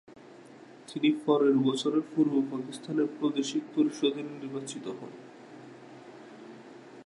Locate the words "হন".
4.99-5.13